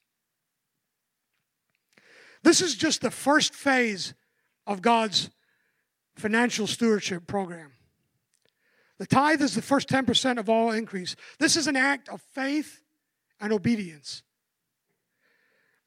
[2.42, 4.14] This is just the first phase
[4.68, 5.30] of God's
[6.16, 7.72] financial stewardship program.
[9.00, 11.16] The tithe is the first 10% of all increase.
[11.40, 12.82] This is an act of faith
[13.40, 14.24] and obedience.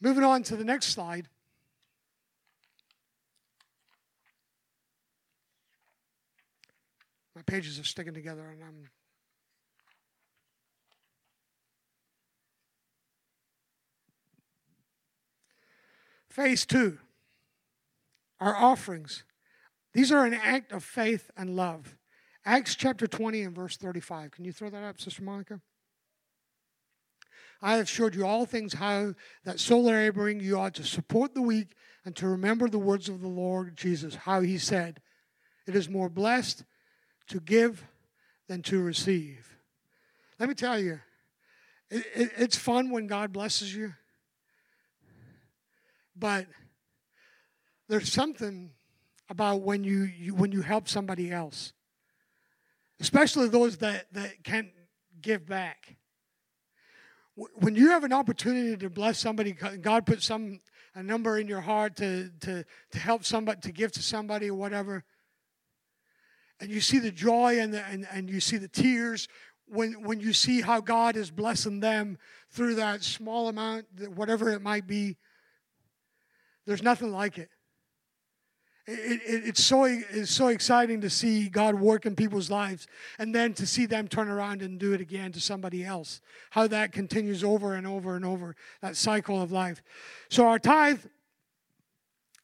[0.00, 1.28] Moving on to the next slide.
[7.34, 8.88] My pages are sticking together and I'm
[16.36, 16.98] Phase two,
[18.40, 19.24] our offerings.
[19.94, 21.96] These are an act of faith and love.
[22.44, 24.32] Acts chapter 20 and verse 35.
[24.32, 25.62] Can you throw that up, Sister Monica?
[27.62, 29.14] I have showed you all things how
[29.44, 31.68] that so laboring you ought to support the weak
[32.04, 35.00] and to remember the words of the Lord Jesus, how he said,
[35.66, 36.64] It is more blessed
[37.28, 37.84] to give
[38.48, 39.56] than to receive.
[40.38, 41.00] Let me tell you,
[41.90, 43.94] it, it, it's fun when God blesses you,
[46.14, 46.46] but
[47.88, 48.70] there's something
[49.28, 51.72] about when you, you when you help somebody else,
[53.00, 54.68] especially those that, that can't
[55.20, 55.96] give back
[57.36, 60.60] when you have an opportunity to bless somebody, God put some
[60.94, 64.54] a number in your heart to, to, to help somebody, to give to somebody or
[64.54, 65.04] whatever,
[66.58, 69.28] and you see the joy and, the, and, and you see the tears
[69.66, 72.16] when, when you see how God is blessing them
[72.50, 75.18] through that small amount, whatever it might be,
[76.66, 77.50] there's nothing like it.
[78.88, 82.86] It, it, it's, so, it's so exciting to see God work in people's lives
[83.18, 86.20] and then to see them turn around and do it again to somebody else.
[86.50, 89.82] How that continues over and over and over, that cycle of life.
[90.28, 91.00] So, our tithe,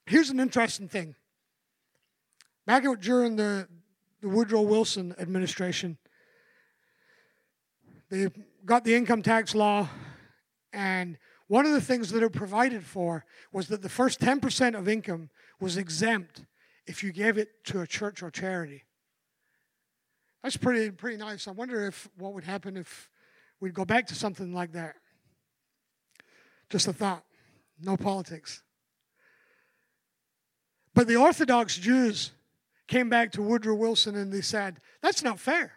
[0.06, 1.14] here's an interesting thing.
[2.66, 3.68] Back during the,
[4.20, 5.96] the Woodrow Wilson administration,
[8.10, 8.28] they
[8.64, 9.88] got the income tax law,
[10.72, 14.88] and one of the things that it provided for was that the first 10% of
[14.88, 15.30] income
[15.62, 16.42] was exempt
[16.86, 18.84] if you gave it to a church or charity.
[20.42, 21.46] That's pretty pretty nice.
[21.46, 23.08] I wonder if what would happen if
[23.60, 24.96] we'd go back to something like that.
[26.68, 27.22] Just a thought.
[27.80, 28.62] No politics.
[30.94, 32.32] But the Orthodox Jews
[32.88, 35.72] came back to Woodrow Wilson and they said, That's not fair.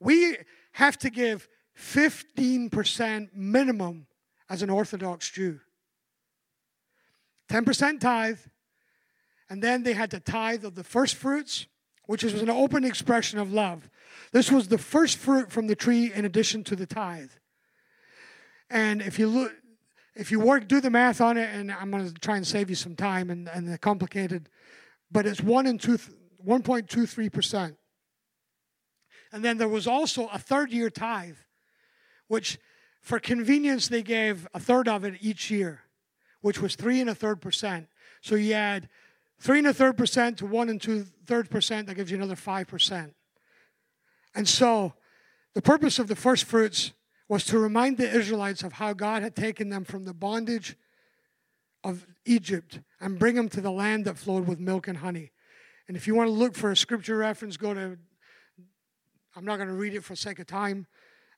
[0.00, 0.38] We
[0.72, 4.06] have to give 15% minimum
[4.50, 5.60] as an Orthodox Jew.
[7.48, 8.38] 10% tithe,
[9.50, 11.66] and then they had to tithe of the first fruits,
[12.06, 13.88] which was an open expression of love.
[14.32, 17.30] This was the first fruit from the tree in addition to the tithe.
[18.70, 19.52] And if you look,
[20.14, 22.68] if you work, do the math on it, and I'm going to try and save
[22.68, 24.48] you some time and, and the complicated,
[25.10, 25.98] but it's one and two,
[26.46, 27.76] 1.23 percent.
[29.32, 31.36] And then there was also a third year tithe,
[32.26, 32.58] which
[33.00, 35.82] for convenience they gave a third of it each year,
[36.40, 37.88] which was three and a third percent.
[38.20, 38.88] So you add
[39.40, 42.36] Three and a third percent to one and two thirds percent, that gives you another
[42.36, 43.14] five percent.
[44.34, 44.94] And so
[45.54, 46.92] the purpose of the first fruits
[47.28, 50.76] was to remind the Israelites of how God had taken them from the bondage
[51.84, 55.30] of Egypt and bring them to the land that flowed with milk and honey.
[55.86, 57.98] And if you want to look for a scripture reference, go to,
[59.36, 60.86] I'm not going to read it for sake of time,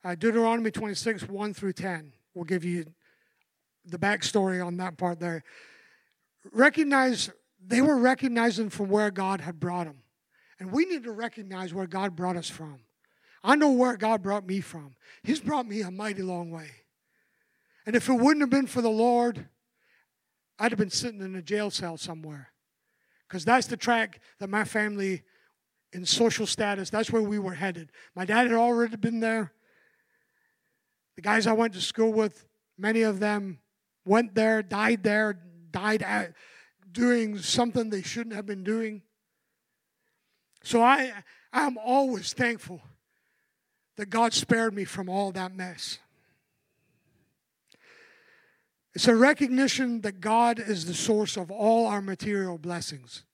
[0.04, 2.86] uh, Deuteronomy 26, 1 through 10 will give you
[3.84, 5.44] the backstory on that part there.
[6.52, 7.30] Recognize
[7.64, 10.02] they were recognizing from where God had brought them.
[10.58, 12.80] And we need to recognize where God brought us from.
[13.42, 14.94] I know where God brought me from.
[15.22, 16.70] He's brought me a mighty long way.
[17.86, 19.48] And if it wouldn't have been for the Lord,
[20.58, 22.52] I'd have been sitting in a jail cell somewhere.
[23.26, 25.22] Because that's the track that my family,
[25.92, 27.90] in social status, that's where we were headed.
[28.14, 29.52] My dad had already been there.
[31.16, 32.44] The guys I went to school with,
[32.76, 33.60] many of them
[34.04, 35.38] went there, died there,
[35.70, 36.02] died
[36.92, 39.02] doing something they shouldn't have been doing.
[40.62, 41.12] So I,
[41.52, 42.80] I'm always thankful
[43.96, 45.98] that God spared me from all that mess.
[48.94, 53.24] It's a recognition that God is the source of all our material blessings.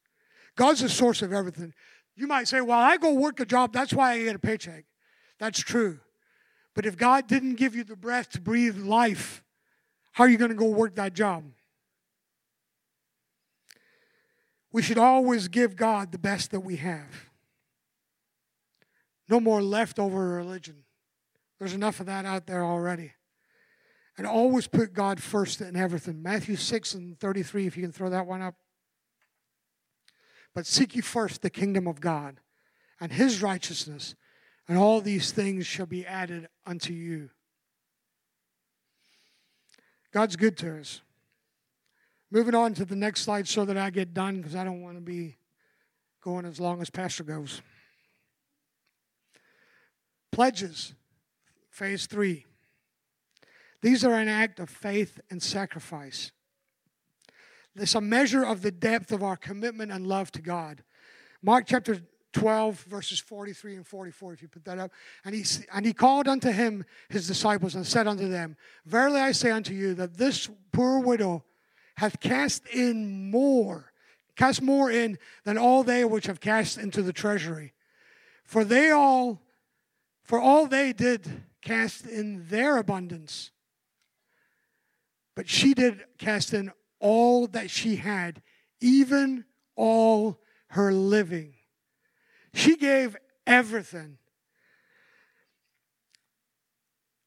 [0.55, 1.73] God's the source of everything.
[2.15, 4.85] You might say, Well, I go work a job, that's why I get a paycheck.
[5.39, 6.01] That's true.
[6.75, 9.43] But if God didn't give you the breath to breathe life,
[10.13, 11.45] how are you going to go work that job?
[14.77, 17.31] We should always give God the best that we have.
[19.27, 20.85] No more leftover religion.
[21.59, 23.15] There's enough of that out there already.
[24.19, 26.23] And always put God first in everything.
[26.23, 28.57] Matthew 6 and 33, if you can throw that one up.
[30.55, 32.41] But seek ye first the kingdom of God
[33.01, 34.15] and his righteousness,
[34.69, 37.31] and all these things shall be added unto you.
[40.13, 41.01] God's good to us.
[42.31, 44.97] Moving on to the next slide so that I get done because I don't want
[44.97, 45.37] to be
[46.23, 47.63] going as long as Pastor goes.
[50.33, 50.95] Pledges,
[51.71, 52.45] phase three.
[53.81, 56.33] These are an act of faith and sacrifice.
[57.77, 60.83] It's a measure of the depth of our commitment and love to God.
[61.43, 62.01] Mark chapter
[62.33, 64.91] 12, verses 43 and 44, if you put that up.
[65.25, 69.33] And he, and he called unto him his disciples and said unto them, Verily I
[69.33, 71.45] say unto you that this poor widow
[71.97, 73.93] hath cast in more,
[74.37, 77.73] cast more in than all they which have cast into the treasury.
[78.45, 79.43] For they all,
[80.23, 83.51] for all they did cast in their abundance.
[85.35, 86.71] But she did cast in
[87.01, 88.43] all that she had,
[88.81, 89.45] even
[89.75, 91.55] all her living.
[92.55, 93.17] She gave
[93.47, 94.19] everything.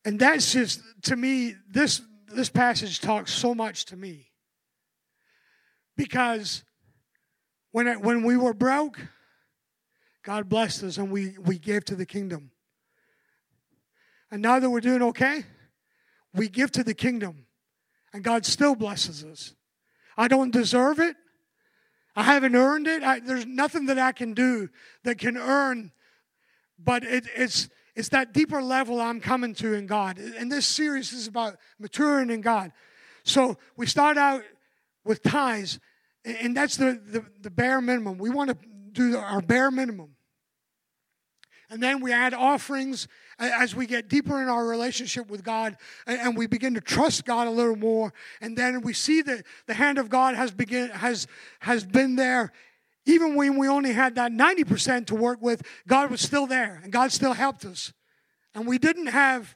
[0.05, 4.28] And that's just, to me, this, this passage talks so much to me.
[5.99, 6.63] Because
[7.73, 8.97] when, when we were broke,
[10.23, 12.51] God blessed us and we, we gave to the kingdom.
[14.31, 15.43] And now that we're doing okay,
[16.33, 17.47] we give to the kingdom
[18.13, 19.55] and God still blesses us.
[20.15, 21.17] I don't deserve it.
[22.15, 23.03] I haven't earned it.
[23.03, 24.69] I, there's nothing that I can do
[25.03, 25.91] that can earn,
[26.81, 30.17] but it, it's, it's that deeper level I'm coming to in God.
[30.17, 32.71] And this series is about maturing in God.
[33.25, 34.43] So we start out
[35.03, 35.79] with tithes,
[36.25, 38.17] And that's the, the, the bare minimum.
[38.17, 38.57] We want to
[38.91, 40.15] do our bare minimum.
[41.69, 43.07] And then we add offerings
[43.37, 47.47] as we get deeper in our relationship with God and we begin to trust God
[47.47, 48.11] a little more.
[48.41, 51.27] And then we see that the hand of God has, begin, has,
[51.59, 52.51] has been there.
[53.05, 56.91] Even when we only had that 90% to work with, God was still there and
[56.91, 57.93] God still helped us.
[58.55, 59.55] And we didn't have,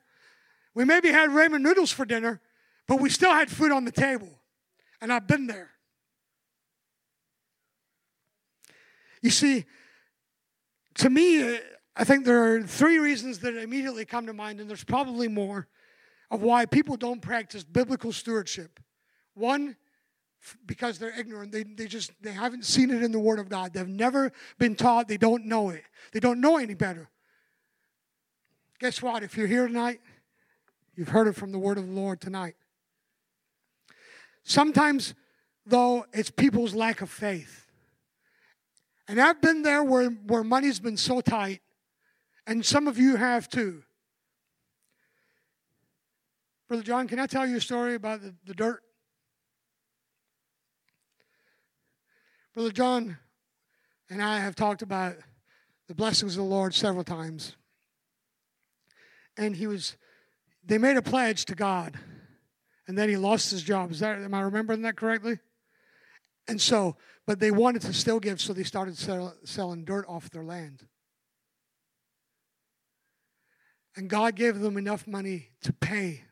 [0.76, 2.42] we maybe had ramen noodles for dinner,
[2.88, 4.30] but we still had food on the table.
[5.02, 5.72] And I've been there.
[9.24, 9.66] You see,
[10.96, 11.58] to me, uh,
[11.96, 15.68] I think there are three reasons that immediately come to mind, and there's probably more,
[16.30, 18.82] of why people don't practice biblical stewardship.
[19.34, 19.78] One,
[20.66, 21.54] because they're ignorant.
[21.54, 23.74] They, they just they haven't seen it in the Word of God.
[23.74, 25.08] They've never been taught.
[25.08, 25.84] They don't know it.
[26.12, 27.10] They don't know any better.
[28.80, 29.24] Guess what?
[29.24, 30.02] If you're here tonight,
[30.96, 32.56] you've heard it from the Word of the Lord tonight.
[34.44, 35.14] Sometimes,
[35.66, 37.63] though, it's people's lack of faith.
[39.08, 41.62] And I've been there where, where money's been so tight
[42.48, 43.84] and some of you have too.
[46.68, 48.82] Brother John, can I tell you a story about the, the dirt?
[52.54, 53.18] Brother John
[54.10, 55.16] and I have talked about
[55.88, 57.56] the blessings of the Lord several times.
[59.38, 59.98] And he was,
[60.64, 61.98] they made a pledge to God,
[62.88, 63.92] and then he lost his job.
[63.92, 65.40] Is that, am I remembering that correctly?
[66.48, 66.96] And so,
[67.26, 70.88] but they wanted to still give, so they started sell, selling dirt off their land.
[73.96, 76.24] And God gave them enough money to pay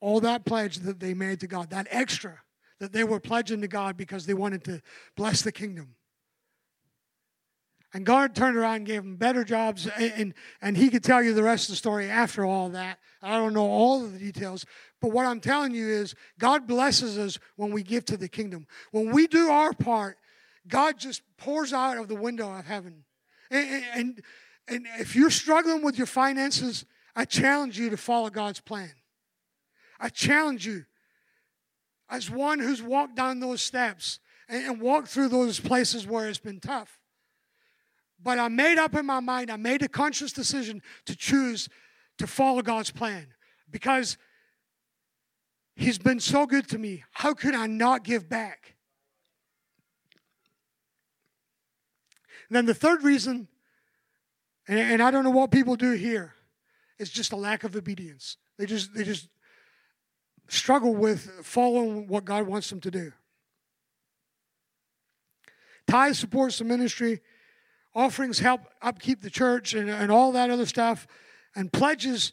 [0.00, 2.40] all that pledge that they made to God, that extra
[2.80, 4.80] that they were pledging to God because they wanted to
[5.16, 5.94] bless the kingdom.
[7.92, 11.22] And God turned around and gave them better jobs, and, and, and he could tell
[11.22, 12.98] you the rest of the story after all that.
[13.20, 14.64] I don't know all of the details,
[15.00, 18.66] but what I'm telling you is God blesses us when we give to the kingdom.
[18.90, 20.18] When we do our part,
[20.68, 23.04] God just pours out of the window of heaven.
[23.50, 24.22] And, and,
[24.68, 26.84] and if you're struggling with your finances,
[27.16, 28.92] I challenge you to follow God's plan.
[29.98, 30.84] I challenge you,
[32.08, 36.38] as one who's walked down those steps and, and walked through those places where it's
[36.38, 36.98] been tough.
[38.22, 41.68] But I made up in my mind, I made a conscious decision to choose
[42.18, 43.28] to follow God's plan
[43.70, 44.18] because
[45.80, 47.04] He's been so good to me.
[47.10, 48.74] How could I not give back?
[52.48, 53.48] And then the third reason
[54.68, 56.34] and, and I don't know what people do here.
[56.98, 58.36] It's just a lack of obedience.
[58.58, 59.30] They just they just
[60.48, 63.12] struggle with following what God wants them to do.
[65.86, 67.22] Tithe supports the ministry.
[67.94, 71.06] Offerings help upkeep the church and, and all that other stuff.
[71.56, 72.32] And pledges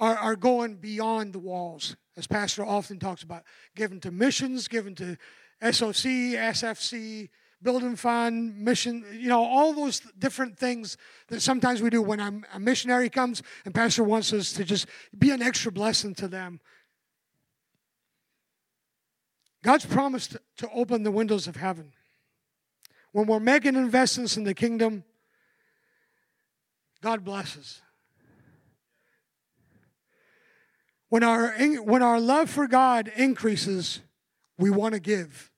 [0.00, 3.44] are, are going beyond the walls, as Pastor often talks about.
[3.76, 5.16] Given to missions, given to
[5.62, 7.30] SOC, SFC,
[7.62, 10.96] building fund, mission, you know, all those different things
[11.28, 14.86] that sometimes we do when I'm, a missionary comes and pastor wants us to just
[15.16, 16.60] be an extra blessing to them.
[19.62, 21.92] God's promised to open the windows of heaven.
[23.12, 25.04] When we're making investments in the kingdom,
[27.00, 27.80] God blesses.
[31.08, 31.52] When our,
[31.82, 34.00] when our love for God increases,
[34.58, 35.50] we want to give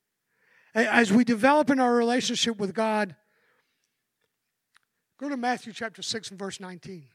[0.74, 3.16] as we develop in our relationship with God,
[5.18, 7.07] go to Matthew chapter 6 and verse 19.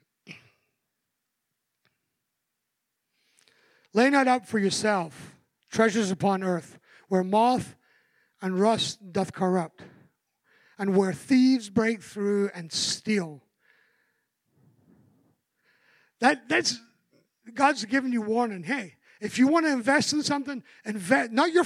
[3.94, 5.32] Lay not up for yourself
[5.72, 7.76] treasures upon earth, where moth
[8.42, 9.82] and rust doth corrupt,
[10.78, 13.42] and where thieves break through and steal.
[16.20, 16.80] That, that's
[17.54, 18.64] God's giving you warning.
[18.64, 21.66] Hey, if you want to invest in something, invest not your